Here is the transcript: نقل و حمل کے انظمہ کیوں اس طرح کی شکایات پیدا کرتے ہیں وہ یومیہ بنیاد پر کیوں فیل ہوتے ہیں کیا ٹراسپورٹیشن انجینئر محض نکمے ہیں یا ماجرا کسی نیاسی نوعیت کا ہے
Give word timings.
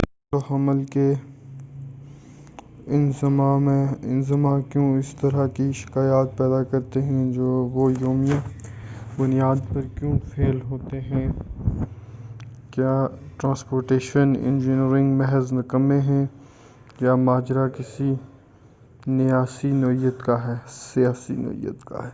نقل 0.02 0.36
و 0.36 0.38
حمل 0.40 0.82
کے 0.84 1.12
انظمہ 2.90 4.52
کیوں 4.70 4.86
اس 4.98 5.14
طرح 5.20 5.46
کی 5.54 5.70
شکایات 5.72 6.36
پیدا 6.38 6.62
کرتے 6.64 7.02
ہیں 7.02 7.24
وہ 7.72 7.90
یومیہ 7.92 8.38
بنیاد 9.18 9.56
پر 9.68 9.82
کیوں 9.98 10.12
فیل 10.26 10.60
ہوتے 10.70 11.00
ہیں 11.00 11.26
کیا 12.70 12.94
ٹراسپورٹیشن 13.36 14.32
انجینئر 14.42 15.02
محض 15.14 15.52
نکمے 15.52 16.00
ہیں 16.00 16.24
یا 17.00 17.14
ماجرا 17.18 17.68
کسی 17.68 18.12
نیاسی 19.08 19.70
نوعیت 19.74 20.22
کا 20.22 20.42
ہے 20.44 22.10